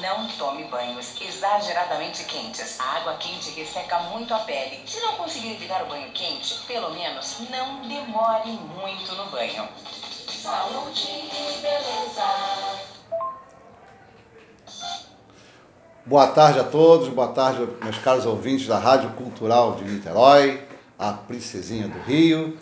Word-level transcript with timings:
Não 0.00 0.28
tome 0.38 0.64
banhos 0.64 1.20
exageradamente 1.20 2.24
quentes. 2.24 2.78
A 2.78 2.98
água 2.98 3.14
quente 3.14 3.50
resseca 3.50 3.98
muito 4.00 4.32
a 4.32 4.38
pele. 4.40 4.80
Se 4.86 5.00
não 5.00 5.14
conseguir 5.14 5.54
evitar 5.54 5.82
o 5.82 5.86
banho 5.86 6.10
quente, 6.12 6.54
pelo 6.66 6.90
menos 6.90 7.40
não 7.50 7.80
demore 7.88 8.52
muito 8.52 9.14
no 9.16 9.26
banho. 9.26 9.68
Saúde 10.28 11.08
e 11.10 11.60
beleza. 11.60 12.22
Boa 16.06 16.28
tarde 16.28 16.60
a 16.60 16.64
todos, 16.64 17.08
boa 17.08 17.28
tarde, 17.28 17.68
meus 17.82 17.98
caros 17.98 18.24
ouvintes 18.24 18.66
da 18.66 18.78
Rádio 18.78 19.10
Cultural 19.10 19.74
de 19.74 19.84
Niterói, 19.84 20.66
a 20.98 21.12
Princesinha 21.12 21.88
do 21.88 21.98
Rio. 22.00 22.56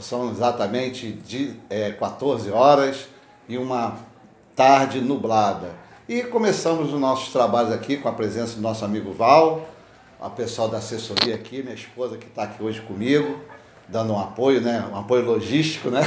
São 0.00 0.30
exatamente 0.30 1.12
de, 1.12 1.60
é, 1.70 1.92
14 1.92 2.50
horas 2.50 3.06
e 3.48 3.58
uma 3.58 3.96
tarde 4.56 5.00
nublada. 5.00 5.82
E 6.12 6.24
começamos 6.24 6.92
os 6.92 7.00
nossos 7.00 7.32
trabalhos 7.32 7.72
aqui 7.72 7.96
com 7.96 8.06
a 8.06 8.12
presença 8.12 8.56
do 8.56 8.60
nosso 8.60 8.84
amigo 8.84 9.14
Val, 9.14 9.66
a 10.20 10.28
pessoal 10.28 10.68
da 10.68 10.76
assessoria 10.76 11.34
aqui, 11.34 11.62
minha 11.62 11.74
esposa 11.74 12.18
que 12.18 12.26
está 12.26 12.42
aqui 12.42 12.62
hoje 12.62 12.82
comigo, 12.82 13.40
dando 13.88 14.12
um 14.12 14.20
apoio, 14.20 14.60
né? 14.60 14.86
Um 14.92 14.98
apoio 14.98 15.24
logístico, 15.24 15.88
né? 15.88 16.02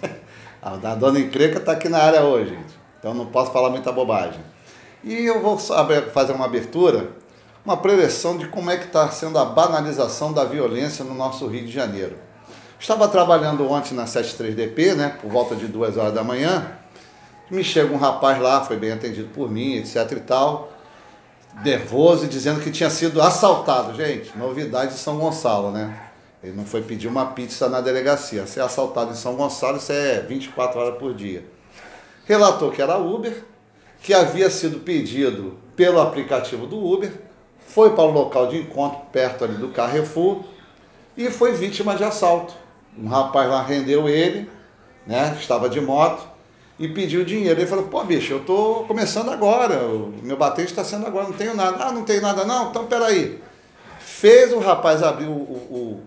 a 0.62 0.94
dona 0.94 1.20
Encreca 1.20 1.58
está 1.58 1.72
aqui 1.72 1.90
na 1.90 1.98
área 1.98 2.22
hoje, 2.22 2.52
gente. 2.52 2.72
Então 2.98 3.12
não 3.12 3.26
posso 3.26 3.52
falar 3.52 3.68
muita 3.68 3.92
bobagem. 3.92 4.40
E 5.02 5.12
eu 5.12 5.42
vou 5.42 5.58
fazer 5.58 6.32
uma 6.32 6.46
abertura, 6.46 7.10
uma 7.66 7.76
prevenção 7.76 8.38
de 8.38 8.48
como 8.48 8.70
é 8.70 8.78
que 8.78 8.86
está 8.86 9.10
sendo 9.10 9.38
a 9.38 9.44
banalização 9.44 10.32
da 10.32 10.46
violência 10.46 11.04
no 11.04 11.14
nosso 11.14 11.46
Rio 11.48 11.66
de 11.66 11.70
Janeiro. 11.70 12.16
Estava 12.80 13.06
trabalhando 13.08 13.70
ontem 13.70 13.94
na 13.94 14.06
73DP, 14.06 14.94
né, 14.94 15.18
por 15.20 15.30
volta 15.30 15.54
de 15.54 15.66
duas 15.66 15.98
horas 15.98 16.14
da 16.14 16.24
manhã, 16.24 16.78
me 17.50 17.62
chega 17.62 17.92
um 17.92 17.96
rapaz 17.96 18.40
lá, 18.40 18.64
foi 18.64 18.76
bem 18.76 18.92
atendido 18.92 19.28
por 19.28 19.50
mim, 19.50 19.76
etc 19.76 20.12
e 20.12 20.20
tal, 20.20 20.72
nervoso 21.62 22.26
dizendo 22.26 22.60
que 22.60 22.70
tinha 22.70 22.90
sido 22.90 23.20
assaltado. 23.20 23.94
Gente, 23.94 24.36
novidade 24.36 24.94
de 24.94 24.98
São 24.98 25.18
Gonçalo, 25.18 25.70
né? 25.70 26.10
Ele 26.42 26.56
não 26.56 26.64
foi 26.64 26.82
pedir 26.82 27.08
uma 27.08 27.26
pizza 27.26 27.68
na 27.68 27.80
delegacia. 27.80 28.46
Ser 28.46 28.60
assaltado 28.60 29.12
em 29.12 29.14
São 29.14 29.34
Gonçalo, 29.34 29.78
isso 29.78 29.92
é 29.92 30.20
24 30.20 30.78
horas 30.78 30.98
por 30.98 31.14
dia. 31.14 31.44
Relatou 32.26 32.70
que 32.70 32.82
era 32.82 32.98
Uber, 32.98 33.44
que 34.02 34.12
havia 34.12 34.50
sido 34.50 34.80
pedido 34.80 35.56
pelo 35.74 36.00
aplicativo 36.00 36.66
do 36.66 36.78
Uber, 36.78 37.12
foi 37.66 37.90
para 37.94 38.04
o 38.04 38.10
local 38.10 38.46
de 38.46 38.58
encontro 38.58 39.00
perto 39.10 39.44
ali 39.44 39.54
do 39.54 39.68
Carrefour 39.68 40.44
e 41.16 41.30
foi 41.30 41.52
vítima 41.52 41.96
de 41.96 42.04
assalto. 42.04 42.54
Um 42.96 43.08
rapaz 43.08 43.48
lá 43.48 43.62
rendeu 43.62 44.08
ele, 44.08 44.48
né? 45.06 45.36
Estava 45.40 45.68
de 45.68 45.80
moto 45.80 46.33
e 46.78 46.88
pediu 46.88 47.24
dinheiro. 47.24 47.60
Ele 47.60 47.66
falou, 47.66 47.86
pô, 47.86 48.02
bicho, 48.04 48.32
eu 48.32 48.40
tô 48.40 48.84
começando 48.86 49.30
agora, 49.30 49.84
o 49.86 50.12
meu 50.22 50.36
batente 50.36 50.70
está 50.70 50.84
sendo 50.84 51.06
agora, 51.06 51.26
não 51.26 51.32
tenho 51.32 51.54
nada. 51.54 51.84
Ah, 51.84 51.92
não 51.92 52.04
tenho 52.04 52.20
nada 52.20 52.44
não? 52.44 52.70
Então 52.70 52.86
peraí. 52.86 53.40
Fez 54.00 54.52
o 54.52 54.58
rapaz 54.58 55.02
abrir 55.02 55.26
o, 55.26 55.32
o, 55.32 56.02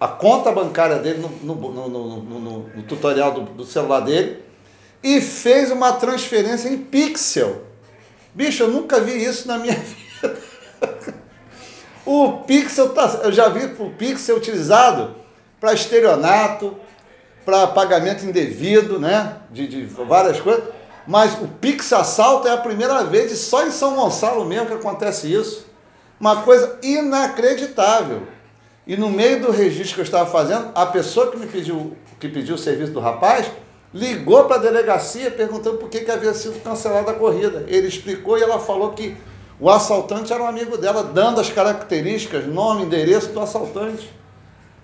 a 0.00 0.08
conta 0.08 0.50
bancária 0.50 0.96
dele 0.96 1.20
no, 1.20 1.54
no, 1.54 1.88
no, 1.88 2.58
no 2.74 2.82
tutorial 2.82 3.32
do, 3.32 3.40
do, 3.42 3.64
celular 3.64 4.00
dele 4.00 4.42
e 5.02 5.20
fez 5.20 5.70
uma 5.70 5.92
transferência 5.92 6.68
em 6.68 6.78
pixel. 6.78 7.64
Bicho, 8.34 8.64
eu 8.64 8.68
nunca 8.68 9.00
vi 9.00 9.22
isso 9.22 9.46
na 9.46 9.58
minha 9.58 9.74
vida. 9.78 10.38
o 12.04 12.38
pixel, 12.46 12.90
tá, 12.90 13.20
eu 13.24 13.32
já 13.32 13.48
vi 13.48 13.64
o 13.80 13.90
pixel 13.90 14.36
utilizado 14.36 15.14
para 15.60 15.72
estelionato, 15.72 16.76
para 17.44 17.66
pagamento 17.66 18.24
indevido, 18.24 18.98
né? 18.98 19.36
De, 19.50 19.66
de 19.66 19.84
várias 19.84 20.40
coisas. 20.40 20.64
Mas 21.06 21.34
o 21.40 21.48
Pix 21.48 21.92
Assalto 21.92 22.46
é 22.46 22.52
a 22.52 22.56
primeira 22.56 23.02
vez, 23.04 23.32
e 23.32 23.36
só 23.36 23.66
em 23.66 23.70
São 23.70 23.96
Gonçalo 23.96 24.44
mesmo 24.44 24.66
que 24.66 24.74
acontece 24.74 25.32
isso. 25.32 25.66
Uma 26.20 26.42
coisa 26.42 26.78
inacreditável. 26.82 28.22
E 28.86 28.96
no 28.96 29.10
meio 29.10 29.40
do 29.40 29.50
registro 29.50 29.94
que 29.94 30.00
eu 30.00 30.04
estava 30.04 30.30
fazendo, 30.30 30.70
a 30.74 30.86
pessoa 30.86 31.30
que 31.30 31.36
me 31.36 31.46
pediu, 31.46 31.96
que 32.18 32.28
pediu 32.28 32.54
o 32.54 32.58
serviço 32.58 32.92
do 32.92 33.00
rapaz, 33.00 33.50
ligou 33.92 34.44
para 34.44 34.56
a 34.56 34.60
delegacia 34.60 35.30
perguntando 35.30 35.78
por 35.78 35.88
que, 35.88 36.00
que 36.00 36.10
havia 36.10 36.34
sido 36.34 36.62
cancelada 36.62 37.10
a 37.10 37.14
corrida. 37.14 37.64
Ele 37.68 37.88
explicou 37.88 38.38
e 38.38 38.42
ela 38.42 38.58
falou 38.58 38.90
que 38.92 39.16
o 39.60 39.70
assaltante 39.70 40.32
era 40.32 40.42
um 40.42 40.46
amigo 40.46 40.76
dela, 40.76 41.04
dando 41.04 41.40
as 41.40 41.50
características, 41.50 42.46
nome, 42.46 42.82
endereço 42.82 43.28
do 43.28 43.40
assaltante. 43.40 44.10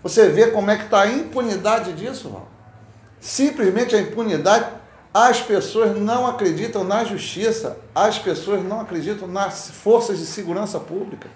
Você 0.09 0.31
vê 0.31 0.47
como 0.47 0.71
é 0.71 0.77
que 0.77 0.85
está 0.85 1.03
a 1.03 1.13
impunidade 1.13 1.93
disso, 1.93 2.31
Val? 2.31 2.49
Simplesmente 3.21 3.95
a 3.95 4.01
impunidade. 4.01 4.67
As 5.13 5.41
pessoas 5.41 5.99
não 5.99 6.27
acreditam 6.27 6.83
na 6.83 7.05
justiça, 7.05 7.79
as 7.95 8.19
pessoas 8.19 8.65
não 8.65 8.81
acreditam 8.81 9.29
nas 9.29 9.69
forças 9.69 10.19
de 10.19 10.25
segurança 10.25 10.81
pública. 10.81 11.29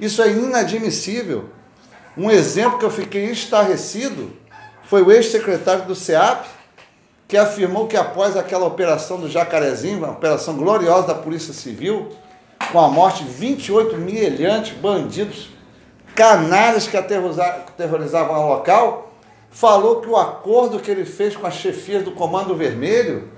Isso 0.00 0.20
é 0.20 0.30
inadmissível. 0.30 1.50
Um 2.16 2.28
exemplo 2.28 2.78
que 2.78 2.84
eu 2.84 2.90
fiquei 2.90 3.26
estarrecido 3.26 4.32
foi 4.84 5.02
o 5.02 5.12
ex-secretário 5.12 5.84
do 5.84 5.94
SEAP, 5.94 6.46
que 7.28 7.36
afirmou 7.36 7.86
que 7.86 7.96
após 7.96 8.36
aquela 8.36 8.66
operação 8.66 9.20
do 9.20 9.30
Jacarezinho, 9.30 9.98
uma 9.98 10.10
operação 10.10 10.56
gloriosa 10.56 11.06
da 11.06 11.14
Polícia 11.14 11.54
Civil, 11.54 12.08
com 12.72 12.80
a 12.80 12.88
morte 12.88 13.22
de 13.22 13.30
28 13.30 13.96
milhantes 13.96 14.76
bandidos 14.76 15.50
canalhas 16.14 16.86
que 16.86 16.96
aterrorizavam 16.96 18.44
o 18.44 18.48
local, 18.48 19.12
falou 19.50 20.00
que 20.00 20.08
o 20.08 20.16
acordo 20.16 20.80
que 20.80 20.90
ele 20.90 21.04
fez 21.04 21.36
com 21.36 21.46
as 21.46 21.54
chefias 21.54 22.02
do 22.02 22.12
Comando 22.12 22.54
Vermelho 22.54 23.28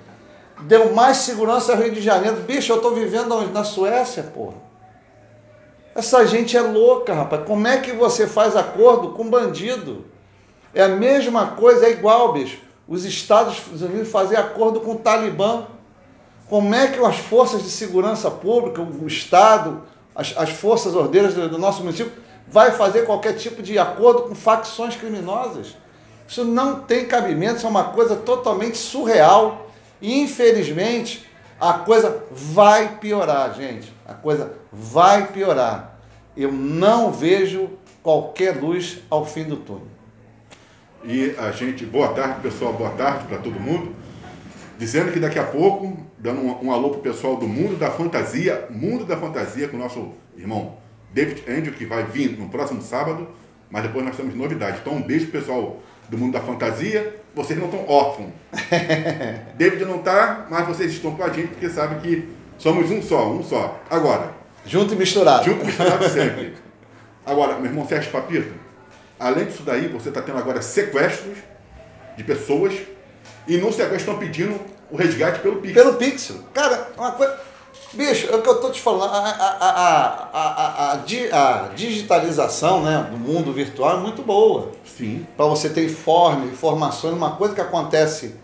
deu 0.62 0.94
mais 0.94 1.18
segurança 1.18 1.72
ao 1.72 1.78
Rio 1.78 1.92
de 1.92 2.00
Janeiro. 2.00 2.36
Bicho, 2.38 2.72
eu 2.72 2.76
estou 2.76 2.94
vivendo 2.94 3.40
na 3.52 3.64
Suécia, 3.64 4.22
porra. 4.22 4.64
Essa 5.94 6.26
gente 6.26 6.56
é 6.56 6.60
louca, 6.60 7.14
rapaz. 7.14 7.44
Como 7.46 7.66
é 7.66 7.78
que 7.78 7.92
você 7.92 8.26
faz 8.26 8.56
acordo 8.56 9.10
com 9.10 9.28
bandido? 9.28 10.04
É 10.72 10.82
a 10.82 10.88
mesma 10.88 11.48
coisa, 11.48 11.86
é 11.86 11.90
igual, 11.90 12.32
bicho. 12.32 12.58
Os 12.86 13.04
Estados 13.04 13.60
Unidos 13.80 14.10
fazem 14.10 14.36
acordo 14.36 14.80
com 14.80 14.92
o 14.92 14.98
Talibã. 14.98 15.66
Como 16.48 16.74
é 16.74 16.88
que 16.88 16.98
as 17.04 17.16
forças 17.16 17.62
de 17.62 17.70
segurança 17.70 18.30
pública, 18.30 18.82
o 18.82 19.06
Estado, 19.06 19.82
as, 20.14 20.34
as 20.36 20.50
forças 20.50 20.94
ordeiras 20.94 21.34
do 21.34 21.58
nosso 21.58 21.82
município 21.82 22.12
vai 22.46 22.72
fazer 22.72 23.02
qualquer 23.02 23.34
tipo 23.34 23.62
de 23.62 23.78
acordo 23.78 24.22
com 24.22 24.34
facções 24.34 24.96
criminosas. 24.96 25.76
Isso 26.26 26.44
não 26.44 26.80
tem 26.80 27.06
cabimento, 27.06 27.56
isso 27.56 27.66
é 27.66 27.70
uma 27.70 27.84
coisa 27.84 28.16
totalmente 28.16 28.78
surreal. 28.78 29.70
E 30.00 30.20
infelizmente 30.20 31.28
a 31.60 31.74
coisa 31.74 32.24
vai 32.30 32.96
piorar, 32.98 33.54
gente. 33.54 33.92
A 34.06 34.14
coisa 34.14 34.52
vai 34.72 35.28
piorar. 35.28 35.98
Eu 36.36 36.52
não 36.52 37.12
vejo 37.12 37.70
qualquer 38.02 38.60
luz 38.60 39.00
ao 39.08 39.24
fim 39.24 39.44
do 39.44 39.56
túnel. 39.56 39.88
E 41.04 41.34
a 41.38 41.50
gente, 41.52 41.84
boa 41.84 42.08
tarde 42.08 42.40
pessoal, 42.40 42.72
boa 42.72 42.90
tarde 42.90 43.24
para 43.26 43.38
todo 43.38 43.60
mundo. 43.60 43.94
Dizendo 44.78 45.12
que 45.12 45.20
daqui 45.20 45.38
a 45.38 45.44
pouco, 45.44 45.96
dando 46.18 46.40
um, 46.40 46.66
um 46.66 46.72
alô 46.72 46.90
pro 46.90 47.00
pessoal 47.00 47.36
do 47.36 47.46
Mundo 47.46 47.76
da 47.76 47.90
Fantasia, 47.90 48.66
Mundo 48.70 49.04
da 49.04 49.16
Fantasia, 49.16 49.68
com 49.68 49.76
o 49.76 49.80
nosso 49.80 50.12
irmão 50.36 50.83
David 51.14 51.44
Angel, 51.48 51.72
que 51.72 51.86
vai 51.86 52.02
vir 52.02 52.36
no 52.36 52.48
próximo 52.48 52.82
sábado, 52.82 53.28
mas 53.70 53.84
depois 53.84 54.04
nós 54.04 54.16
temos 54.16 54.34
novidade. 54.34 54.78
Então, 54.80 54.94
um 54.94 55.02
beijo 55.02 55.28
pessoal 55.28 55.80
do 56.08 56.18
mundo 56.18 56.32
da 56.32 56.40
fantasia. 56.40 57.20
Vocês 57.34 57.58
não 57.58 57.66
estão 57.66 57.88
órfãos. 57.88 58.30
David 59.54 59.84
não 59.84 59.96
está, 59.96 60.46
mas 60.50 60.66
vocês 60.66 60.92
estão 60.92 61.14
com 61.14 61.22
a 61.22 61.28
gente 61.28 61.48
porque 61.48 61.70
sabem 61.70 62.00
que 62.00 62.28
somos 62.58 62.90
um 62.90 63.00
só, 63.00 63.30
um 63.30 63.44
só. 63.44 63.80
Agora. 63.88 64.32
Junto 64.66 64.94
e 64.94 64.96
misturado. 64.96 65.44
Junto 65.44 65.62
e 65.62 65.66
misturado 65.66 66.08
sempre. 66.08 66.54
Agora, 67.24 67.54
meu 67.56 67.66
irmão 67.66 67.86
Sérgio 67.86 68.10
Papito, 68.10 68.52
além 69.18 69.46
disso 69.46 69.62
daí, 69.62 69.86
você 69.86 70.08
está 70.08 70.20
tendo 70.20 70.38
agora 70.38 70.60
sequestros 70.60 71.38
de 72.16 72.24
pessoas 72.24 72.74
e 73.46 73.56
no 73.56 73.72
sequestro 73.72 73.96
estão 73.96 74.18
pedindo 74.18 74.60
o 74.90 74.96
resgate 74.96 75.40
pelo 75.40 75.56
Pixel. 75.56 75.84
Pelo 75.84 75.96
Pixel. 75.96 76.36
Cara, 76.52 76.88
uma 76.96 77.12
coisa. 77.12 77.38
Bicho, 77.94 78.28
é 78.30 78.36
o 78.36 78.42
que 78.42 78.48
eu 78.48 78.56
estou 78.56 78.70
te 78.72 78.80
falando, 78.80 79.12
a, 79.12 79.18
a, 79.18 80.28
a, 80.32 80.92
a, 80.92 81.68
digitalização 81.74 82.82
né, 82.82 83.08
do 83.10 83.16
mundo 83.16 83.52
virtual 83.52 83.98
é 83.98 84.00
muito 84.00 84.22
boa. 84.22 84.72
Sim. 84.84 85.26
Para 85.36 85.46
você 85.46 85.68
ter 85.68 85.84
informe, 85.84 86.48
informações, 86.48 87.14
uma 87.14 87.36
coisa 87.36 87.54
que 87.54 87.60
acontece 87.60 88.34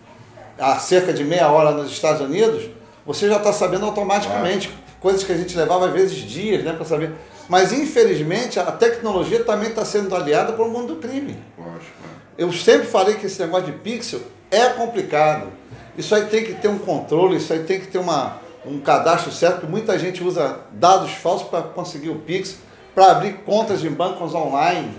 há 0.59 0.79
cerca 0.79 1.13
de 1.13 1.25
meia 1.25 1.51
hora 1.51 1.73
nos 1.73 1.91
Estados 1.91 2.21
Unidos, 2.21 2.71
você 3.05 3.29
já 3.29 3.39
está 3.39 3.53
sabendo 3.53 3.87
automaticamente. 3.87 4.69
Claro. 4.69 4.83
Coisas 5.01 5.25
que 5.25 5.33
a 5.33 5.37
gente 5.37 5.57
levava 5.57 5.87
às 5.87 5.93
vezes 5.93 6.17
dias 6.17 6.63
né, 6.63 6.73
para 6.75 6.85
saber. 6.85 7.13
Mas 7.49 7.73
infelizmente 7.73 8.61
a 8.61 8.71
tecnologia 8.71 9.43
também 9.43 9.71
está 9.71 9.85
sendo 9.85 10.15
aliada 10.15 10.53
para 10.53 10.65
o 10.65 10.71
mundo 10.71 10.95
do 10.95 11.01
crime. 11.01 11.39
Lógico. 11.59 11.93
Eu 12.37 12.53
sempre 12.53 12.87
falei 12.87 13.17
que 13.17 13.27
esse 13.27 13.41
negócio 13.41 13.67
de 13.67 13.73
pixel 13.73 14.21
é 14.51 14.69
complicado. 14.69 15.49
Isso 15.97 16.15
aí 16.15 16.27
tem 16.27 16.45
que 16.45 16.55
ter 16.55 16.69
um 16.69 16.79
controle, 16.79 17.37
isso 17.37 17.53
aí 17.53 17.65
tem 17.65 17.81
que 17.81 17.89
ter 17.89 17.99
uma 17.99 18.39
um 18.65 18.81
cadastro 18.81 19.33
certo, 19.33 19.61
que 19.61 19.67
muita 19.67 19.99
gente 19.99 20.23
usa 20.23 20.61
dados 20.73 21.13
falsos 21.13 21.49
para 21.49 21.63
conseguir 21.63 22.11
o 22.11 22.17
Pix, 22.17 22.57
para 22.95 23.13
abrir 23.13 23.39
contas 23.45 23.81
de 23.81 23.89
bancos 23.89 24.35
online, 24.35 24.95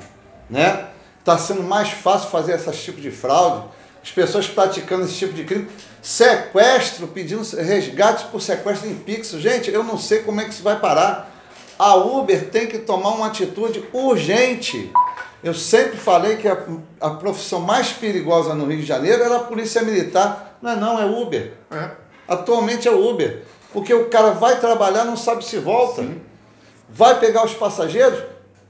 né? 0.49 0.87
Está 1.19 1.37
sendo 1.37 1.61
mais 1.61 1.89
fácil 1.89 2.29
fazer 2.29 2.53
esse 2.53 2.71
tipo 2.73 2.99
de 2.99 3.11
fraude. 3.11 3.65
as 4.01 4.09
pessoas 4.09 4.47
praticando 4.47 5.05
esse 5.05 5.13
tipo 5.13 5.33
de 5.33 5.43
crime. 5.43 5.67
Sequestro, 6.01 7.07
pedindo 7.07 7.43
resgate 7.57 8.25
por 8.25 8.41
sequestro 8.41 8.89
em 8.89 8.95
Pix. 8.95 9.29
Gente, 9.33 9.69
eu 9.69 9.83
não 9.83 9.97
sei 9.97 10.23
como 10.23 10.41
é 10.41 10.45
que 10.45 10.49
isso 10.49 10.63
vai 10.63 10.79
parar. 10.79 11.29
A 11.77 11.95
Uber 11.95 12.49
tem 12.49 12.65
que 12.65 12.79
tomar 12.79 13.09
uma 13.09 13.27
atitude 13.27 13.83
urgente. 13.93 14.91
Eu 15.43 15.53
sempre 15.53 15.97
falei 15.97 16.37
que 16.37 16.47
a, 16.47 16.57
a 16.99 17.11
profissão 17.11 17.59
mais 17.59 17.91
perigosa 17.91 18.55
no 18.55 18.65
Rio 18.65 18.79
de 18.79 18.85
Janeiro 18.85 19.21
era 19.21 19.37
a 19.37 19.43
polícia 19.43 19.83
militar. 19.83 20.57
Não 20.61 20.71
é 20.71 20.75
não, 20.75 20.99
é 20.99 21.05
Uber. 21.05 21.53
É. 21.69 22.00
Atualmente 22.31 22.87
é 22.87 22.91
Uber. 22.91 23.43
Porque 23.73 23.93
o 23.93 24.09
cara 24.09 24.31
vai 24.31 24.59
trabalhar, 24.59 25.03
não 25.03 25.17
sabe 25.17 25.45
se 25.45 25.57
volta. 25.57 26.01
Sim. 26.01 26.21
Vai 26.89 27.19
pegar 27.19 27.45
os 27.45 27.53
passageiros, 27.53 28.21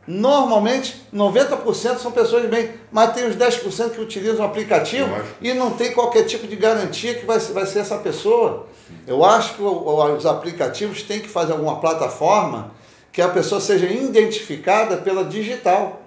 Normalmente, 0.07 0.99
90% 1.13 1.97
são 1.99 2.11
pessoas 2.11 2.41
de 2.41 2.47
bem, 2.47 2.71
mas 2.91 3.13
tem 3.13 3.27
os 3.27 3.35
10% 3.35 3.91
que 3.91 4.01
utilizam 4.01 4.43
o 4.43 4.47
aplicativo 4.47 5.09
e 5.39 5.53
não 5.53 5.71
tem 5.71 5.93
qualquer 5.93 6.23
tipo 6.23 6.47
de 6.47 6.55
garantia 6.55 7.13
que 7.13 7.25
vai, 7.25 7.37
vai 7.37 7.65
ser 7.67 7.79
essa 7.79 7.97
pessoa. 7.97 8.65
Eu 9.05 9.23
acho 9.23 9.53
que 9.53 9.61
os 9.61 10.25
aplicativos 10.25 11.03
têm 11.03 11.19
que 11.19 11.29
fazer 11.29 11.51
alguma 11.51 11.79
plataforma 11.79 12.71
que 13.11 13.21
a 13.21 13.29
pessoa 13.29 13.61
seja 13.61 13.85
identificada 13.85 14.97
pela 14.97 15.23
digital. 15.23 16.01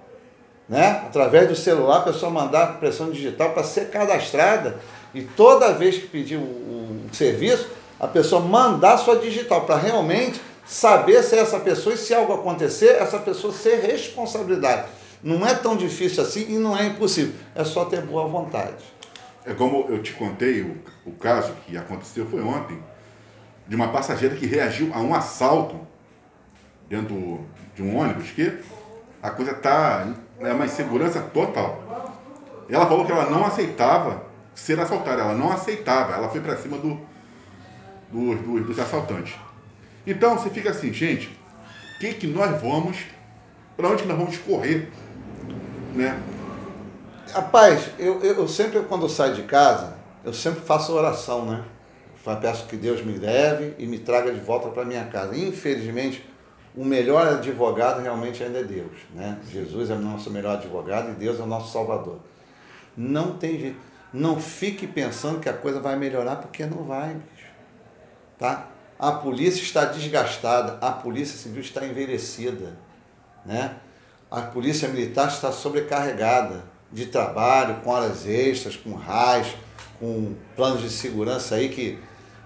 Né? 0.69 1.05
Através 1.07 1.49
do 1.49 1.55
celular, 1.55 1.99
a 1.99 2.03
pessoa 2.03 2.33
mandar 2.33 2.79
pressão 2.81 3.11
digital 3.11 3.51
para 3.51 3.63
ser 3.63 3.91
cadastrada 3.91 4.81
e 5.15 5.23
toda 5.23 5.73
vez 5.73 5.97
que 5.97 6.09
pedir 6.09 6.37
o 6.37 6.84
serviço, 7.15 7.69
a 7.99 8.07
pessoa 8.07 8.43
mandar 8.43 8.99
sua 8.99 9.17
digital 9.17 9.63
para 9.65 9.77
realmente 9.77 10.41
saber 10.67 11.23
se 11.23 11.37
é 11.37 11.39
essa 11.39 11.61
pessoa 11.61 11.95
e 11.95 11.99
se 11.99 12.15
algo 12.15 12.33
acontecer, 12.33 12.97
essa 13.01 13.19
pessoa 13.19 13.53
ser 13.53 13.81
responsabilidade. 13.81 14.89
Não 15.23 15.47
é 15.47 15.55
tão 15.55 15.77
difícil 15.77 16.23
assim 16.23 16.47
e 16.51 16.59
não 16.59 16.77
é 16.77 16.87
impossível. 16.87 17.35
É 17.55 17.65
só 17.65 17.85
ter 17.85 18.03
boa 18.03 18.27
vontade. 18.27 18.85
É 19.47 19.53
como 19.55 19.87
eu 19.89 20.03
te 20.03 20.13
contei, 20.13 20.63
o, 20.63 20.77
o 21.07 21.13
caso 21.13 21.53
que 21.67 21.77
aconteceu 21.77 22.27
foi 22.27 22.43
ontem, 22.43 22.79
de 23.67 23.77
uma 23.77 23.89
passageira 23.89 24.35
que 24.35 24.47
reagiu 24.47 24.91
a 24.93 25.01
um 25.01 25.15
assalto 25.15 25.79
dentro 26.89 27.41
de 27.75 27.83
um 27.83 27.99
ônibus, 27.99 28.31
que 28.31 28.59
a 29.23 29.31
coisa 29.31 29.53
está 29.53 30.07
é 30.41 30.53
uma 30.53 30.67
insegurança 30.67 31.21
total. 31.21 31.83
Ela 32.69 32.87
falou 32.87 33.05
que 33.05 33.13
ela 33.13 33.31
não 33.31 33.45
aceitava 33.45 34.23
ser 34.55 34.79
assaltada, 34.79 35.23
ela 35.23 35.35
não 35.35 35.51
aceitava, 35.51 36.15
ela 36.15 36.29
foi 36.29 36.41
para 36.41 36.57
cima 36.57 36.79
do, 36.79 37.01
do, 38.11 38.35
do, 38.37 38.65
dos 38.65 38.79
assaltantes. 38.79 39.35
Então 40.07 40.39
você 40.39 40.51
fica 40.51 40.71
assim, 40.71 40.93
gente, 40.93 41.29
o 41.97 41.99
que, 41.99 42.15
que 42.15 42.27
nós 42.27 42.61
vamos, 42.61 42.99
para 43.77 43.89
onde 43.89 44.05
nós 44.05 44.17
vamos 44.17 44.39
correr? 44.39 44.91
Né? 45.95 46.21
Rapaz, 47.33 47.91
eu, 47.99 48.21
eu 48.21 48.47
sempre, 48.47 48.81
quando 48.83 49.03
eu 49.03 49.09
saio 49.09 49.35
de 49.35 49.43
casa, 49.43 49.97
eu 50.25 50.33
sempre 50.33 50.61
faço 50.61 50.93
oração, 50.93 51.45
né? 51.45 51.65
Peço 52.41 52.67
que 52.67 52.77
Deus 52.77 53.05
me 53.05 53.19
leve 53.19 53.75
e 53.79 53.87
me 53.87 53.99
traga 53.99 54.33
de 54.33 54.41
volta 54.41 54.69
para 54.69 54.85
minha 54.85 55.05
casa. 55.05 55.37
Infelizmente, 55.37 56.25
o 56.75 56.85
melhor 56.85 57.27
advogado 57.27 58.01
realmente 58.01 58.43
ainda 58.43 58.61
é 58.61 58.65
Deus, 58.65 58.93
né? 59.15 59.39
Jesus 59.53 59.91
é 59.91 59.95
o 59.95 59.99
nosso 59.99 60.31
melhor 60.31 60.57
advogado 60.57 61.11
e 61.11 61.15
Deus 61.15 61.39
é 61.39 61.43
o 61.43 61.47
nosso 61.47 61.73
salvador. 61.73 62.19
Não 62.97 63.37
tem 63.37 63.59
jeito. 63.59 63.77
Não 64.15 64.41
fique 64.41 64.87
pensando 64.87 65.41
que 65.41 65.49
a 65.49 65.53
coisa 65.53 65.81
vai 65.81 65.97
melhorar, 65.97 66.37
porque 66.37 66.65
não 66.65 66.85
vai, 66.85 67.15
bicho. 67.15 67.53
Tá? 68.39 68.69
a 68.99 69.13
polícia 69.13 69.63
está 69.63 69.85
desgastada, 69.85 70.79
a 70.81 70.91
polícia 70.91 71.37
civil 71.37 71.61
está 71.61 71.85
envelhecida, 71.85 72.77
né? 73.45 73.77
A 74.31 74.41
polícia 74.41 74.89
militar 74.89 75.29
está 75.29 75.53
sobrecarregada 75.53 76.65
de 76.91 77.07
trabalho, 77.07 77.83
com 77.83 77.91
horas 77.91 78.27
extras, 78.27 78.77
com 78.77 78.95
raios, 78.95 79.49
com 79.99 80.35
planos 80.57 80.81
de 80.81 80.91
segurança 80.91 81.57
aí 81.57 81.69
que, 81.69 81.99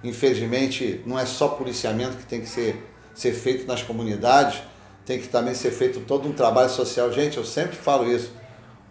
infelizmente, 0.03 1.03
não 1.07 1.19
é 1.19 1.25
só 1.25 1.49
policiamento 1.49 2.17
que 2.17 2.25
tem 2.25 2.41
que 2.41 2.49
ser, 2.49 2.85
ser 3.15 3.33
feito 3.33 3.67
nas 3.67 3.83
comunidades, 3.83 4.63
tem 5.07 5.21
que 5.21 5.29
também 5.29 5.55
ser 5.55 5.71
feito 5.71 6.01
todo 6.01 6.29
um 6.29 6.33
trabalho 6.33 6.71
social. 6.71 7.13
Gente, 7.13 7.37
eu 7.37 7.45
sempre 7.45 7.77
falo 7.77 8.11
isso. 8.11 8.33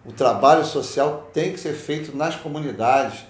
O 0.04 0.12
trabalho 0.12 0.64
social 0.64 1.28
tem 1.32 1.52
que 1.52 1.60
ser 1.60 1.74
feito 1.74 2.16
nas 2.16 2.34
comunidades, 2.36 3.20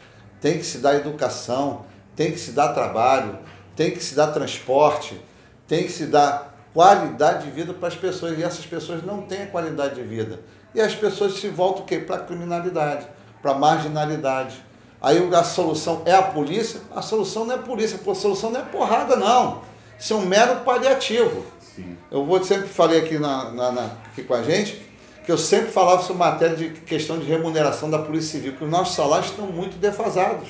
tem 0.40 0.58
que 0.58 0.64
se 0.64 0.78
dar 0.78 0.94
educação, 0.94 1.84
tem 2.14 2.30
que 2.30 2.38
se 2.38 2.52
dar 2.52 2.68
trabalho, 2.68 3.38
tem 3.74 3.90
que 3.90 4.02
se 4.02 4.14
dar 4.14 4.28
transporte, 4.28 5.20
tem 5.66 5.84
que 5.84 5.92
se 5.92 6.06
dar 6.06 6.56
qualidade 6.72 7.44
de 7.44 7.50
vida 7.50 7.74
para 7.74 7.88
as 7.88 7.96
pessoas. 7.96 8.38
E 8.38 8.42
essas 8.42 8.66
pessoas 8.66 9.04
não 9.04 9.22
têm 9.22 9.42
a 9.42 9.46
qualidade 9.46 9.96
de 9.96 10.02
vida. 10.02 10.40
E 10.74 10.80
as 10.80 10.94
pessoas 10.94 11.34
se 11.34 11.48
voltam 11.48 11.82
o 11.82 11.86
quê? 11.86 11.98
Para 11.98 12.16
a 12.16 12.20
criminalidade, 12.20 13.06
para 13.42 13.52
a 13.52 13.54
marginalidade. 13.54 14.62
Aí 15.00 15.18
a 15.32 15.44
solução 15.44 16.02
é 16.04 16.12
a 16.12 16.22
polícia? 16.22 16.80
A 16.94 17.02
solução 17.02 17.44
não 17.44 17.54
é 17.54 17.58
a 17.58 17.62
polícia, 17.62 17.98
a 17.98 18.14
solução 18.14 18.50
não 18.50 18.60
é 18.60 18.64
porrada, 18.64 19.16
não. 19.16 19.62
Isso 19.98 20.12
é 20.12 20.16
um 20.16 20.26
mero 20.26 20.60
paliativo. 20.60 21.44
Sim. 21.60 21.96
Eu 22.10 22.24
vou 22.24 22.42
sempre 22.42 22.68
falei 22.68 23.00
aqui, 23.00 23.18
na, 23.18 23.50
na, 23.50 23.72
na, 23.72 23.84
aqui 24.10 24.22
com 24.22 24.34
a 24.34 24.42
gente 24.42 24.87
que 25.28 25.32
eu 25.32 25.36
sempre 25.36 25.70
falava 25.70 26.00
sobre 26.00 26.20
matéria 26.20 26.56
de 26.56 26.70
questão 26.70 27.18
de 27.18 27.26
remuneração 27.26 27.90
da 27.90 27.98
Polícia 27.98 28.38
Civil, 28.38 28.54
que 28.54 28.64
os 28.64 28.70
nossos 28.70 28.94
salários 28.94 29.28
estão 29.28 29.44
muito 29.44 29.76
defasados. 29.76 30.48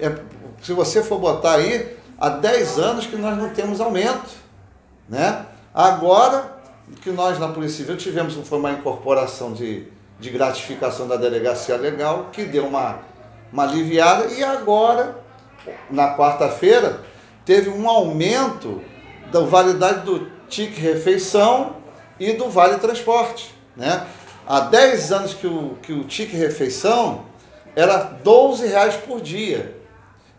É, 0.00 0.12
se 0.60 0.72
você 0.72 1.04
for 1.04 1.20
botar 1.20 1.52
aí, 1.52 1.96
há 2.18 2.28
10 2.28 2.80
anos 2.80 3.06
que 3.06 3.14
nós 3.14 3.38
não 3.38 3.50
temos 3.50 3.80
aumento. 3.80 4.28
Né? 5.08 5.46
Agora 5.72 6.56
que 7.00 7.12
nós 7.12 7.38
na 7.38 7.46
Polícia 7.46 7.76
Civil 7.76 7.96
tivemos 7.96 8.34
foi 8.48 8.58
uma 8.58 8.72
incorporação 8.72 9.52
de, 9.52 9.86
de 10.18 10.30
gratificação 10.30 11.06
da 11.06 11.14
delegacia 11.14 11.76
legal, 11.76 12.30
que 12.32 12.42
deu 12.44 12.66
uma, 12.66 12.98
uma 13.52 13.62
aliviada, 13.62 14.34
e 14.34 14.42
agora, 14.42 15.16
na 15.88 16.16
quarta-feira, 16.16 17.02
teve 17.44 17.70
um 17.70 17.88
aumento 17.88 18.82
da 19.30 19.42
validade 19.42 20.00
do 20.00 20.28
TIC 20.48 20.80
refeição 20.80 21.76
e 22.18 22.32
do 22.32 22.50
vale 22.50 22.78
transporte. 22.78 23.61
Né? 23.76 24.06
Há 24.46 24.60
10 24.60 25.12
anos 25.12 25.34
que 25.34 25.46
o, 25.46 25.76
que 25.82 25.92
o 25.92 26.04
TIC 26.04 26.36
refeição 26.36 27.24
era 27.74 27.98
12 27.98 28.66
reais 28.66 28.96
por 28.96 29.20
dia. 29.20 29.76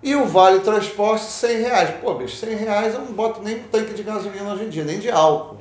E 0.02 0.16
o 0.16 0.26
vale 0.26 0.60
transporte, 0.60 1.24
100 1.24 1.62
reais. 1.62 1.90
Pô, 2.02 2.14
bicho, 2.14 2.36
100 2.36 2.56
reais 2.56 2.94
eu 2.94 3.02
não 3.02 3.14
boto 3.14 3.42
nem 3.42 3.56
um 3.56 3.64
tanque 3.64 3.94
de 3.94 4.04
gasolina 4.04 4.54
hoje 4.54 4.66
em 4.66 4.70
dia, 4.70 4.84
nem 4.84 5.00
de 5.00 5.10
álcool. 5.10 5.58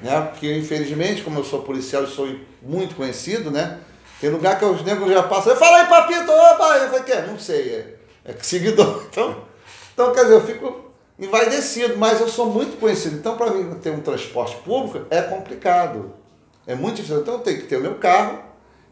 Né? 0.00 0.28
Porque, 0.30 0.56
infelizmente, 0.56 1.22
como 1.22 1.38
eu 1.38 1.44
sou 1.44 1.62
policial 1.62 2.04
e 2.04 2.06
sou 2.06 2.28
muito 2.62 2.94
conhecido, 2.94 3.50
né? 3.50 3.78
Tem 4.20 4.30
lugar 4.30 4.58
que 4.58 4.64
os 4.64 4.82
negros 4.82 5.10
já 5.12 5.22
passam. 5.22 5.54
Fala 5.56 5.82
aí, 5.82 5.86
papito, 5.86 6.30
opa! 6.30 6.78
Eu 6.78 6.88
falei, 6.88 7.02
que 7.02 7.20
Não 7.22 7.38
sei, 7.38 7.96
é, 8.24 8.32
é 8.32 8.34
seguidor. 8.40 9.06
Então, 9.12 9.52
então, 9.92 10.12
quer 10.14 10.22
dizer, 10.22 10.34
eu 10.34 10.46
fico 10.46 10.92
envaidecido, 11.18 11.98
mas 11.98 12.18
eu 12.18 12.28
sou 12.28 12.46
muito 12.46 12.80
conhecido. 12.80 13.16
Então, 13.16 13.36
para 13.36 13.50
mim 13.50 13.74
ter 13.74 13.90
um 13.90 14.00
transporte 14.00 14.56
público 14.58 15.06
é 15.10 15.20
complicado. 15.20 16.14
É 16.66 16.74
muito 16.74 16.96
difícil. 16.96 17.20
Então, 17.20 17.38
tenho 17.40 17.60
que 17.60 17.66
ter 17.66 17.76
o 17.76 17.80
meu 17.80 17.96
carro 17.96 18.38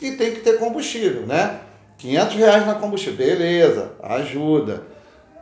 e 0.00 0.12
tem 0.12 0.32
que 0.32 0.40
ter 0.40 0.58
combustível, 0.58 1.26
né? 1.26 1.60
500 1.98 2.34
reais 2.36 2.66
na 2.66 2.74
combustível, 2.74 3.16
beleza, 3.16 3.92
ajuda. 4.02 4.82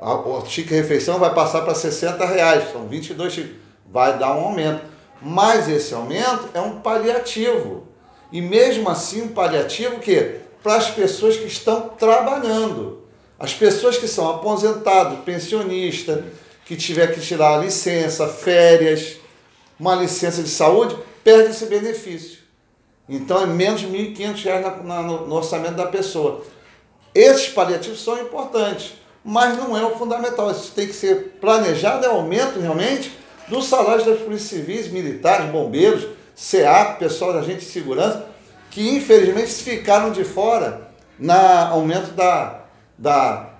O 0.00 0.44
chique 0.46 0.74
refeição 0.74 1.18
vai 1.18 1.32
passar 1.34 1.62
para 1.62 1.74
60 1.74 2.24
reais, 2.26 2.72
são 2.72 2.86
22 2.86 3.32
chiques, 3.32 3.56
vai 3.90 4.18
dar 4.18 4.34
um 4.36 4.44
aumento. 4.44 4.82
Mas 5.20 5.68
esse 5.68 5.94
aumento 5.94 6.48
é 6.54 6.60
um 6.60 6.80
paliativo. 6.80 7.86
E 8.30 8.40
mesmo 8.40 8.88
assim, 8.88 9.22
um 9.22 9.28
paliativo 9.28 9.98
que 9.98 10.36
para 10.62 10.76
as 10.76 10.90
pessoas 10.90 11.36
que 11.36 11.46
estão 11.46 11.88
trabalhando. 11.90 13.04
As 13.38 13.54
pessoas 13.54 13.96
que 13.96 14.08
são 14.08 14.28
aposentados, 14.28 15.20
pensionistas, 15.20 16.24
que 16.64 16.76
tiver 16.76 17.14
que 17.14 17.20
tirar 17.20 17.62
licença, 17.62 18.26
férias, 18.28 19.16
uma 19.78 19.94
licença 19.94 20.42
de 20.42 20.48
saúde, 20.48 20.96
perde 21.28 21.50
esse 21.50 21.66
benefício. 21.66 22.38
Então 23.06 23.42
é 23.42 23.46
menos 23.46 23.80
de 23.80 23.86
R$ 23.86 24.14
1.500 24.14 24.82
no, 24.82 25.26
no 25.26 25.34
orçamento 25.34 25.74
da 25.74 25.86
pessoa. 25.86 26.42
Esses 27.14 27.48
paliativos 27.48 28.02
são 28.02 28.18
importantes, 28.18 28.94
mas 29.22 29.58
não 29.58 29.76
é 29.76 29.84
o 29.84 29.98
fundamental. 29.98 30.50
Isso 30.50 30.72
tem 30.74 30.86
que 30.86 30.94
ser 30.94 31.36
planejado, 31.38 32.06
é 32.06 32.08
aumento 32.08 32.58
realmente 32.58 33.12
dos 33.46 33.66
salários 33.66 34.06
das 34.06 34.20
polícias 34.20 34.48
civis, 34.48 34.88
militares, 34.88 35.50
bombeiros, 35.50 36.06
SEAC, 36.34 36.98
pessoal 36.98 37.34
da 37.34 37.40
agente 37.40 37.60
de 37.60 37.70
segurança, 37.70 38.26
que 38.70 38.96
infelizmente 38.96 39.50
ficaram 39.52 40.10
de 40.10 40.24
fora 40.24 40.88
na 41.18 41.68
aumento 41.68 42.12
da, 42.12 42.62
da, 42.96 43.50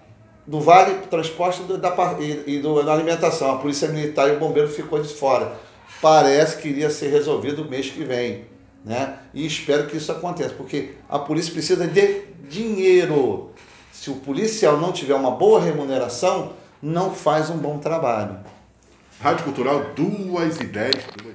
do 0.46 0.58
vale 0.58 1.06
transporte 1.10 1.62
do, 1.64 1.76
da, 1.76 1.94
e, 2.18 2.54
e 2.54 2.58
do, 2.60 2.82
da 2.82 2.94
alimentação. 2.94 3.52
A 3.52 3.58
polícia 3.58 3.88
militar 3.88 4.26
e 4.28 4.36
o 4.36 4.38
bombeiro 4.38 4.68
ficou 4.70 5.02
de 5.02 5.12
fora. 5.12 5.67
Parece 6.00 6.60
que 6.60 6.68
iria 6.68 6.90
ser 6.90 7.08
resolvido 7.10 7.62
o 7.62 7.68
mês 7.68 7.90
que 7.90 8.04
vem. 8.04 8.46
Né? 8.84 9.18
E 9.34 9.46
espero 9.46 9.86
que 9.86 9.96
isso 9.96 10.10
aconteça, 10.10 10.54
porque 10.54 10.94
a 11.08 11.18
polícia 11.18 11.52
precisa 11.52 11.86
de 11.86 12.22
dinheiro. 12.48 13.50
Se 13.92 14.10
o 14.10 14.16
policial 14.16 14.78
não 14.78 14.92
tiver 14.92 15.14
uma 15.14 15.32
boa 15.32 15.60
remuneração, 15.60 16.52
não 16.80 17.14
faz 17.14 17.50
um 17.50 17.56
bom 17.58 17.78
trabalho. 17.78 18.38
Rádio 19.20 19.44
Cultural, 19.44 19.92
duas 19.96 20.60
ideias. 20.60 21.04
Duas... 21.20 21.34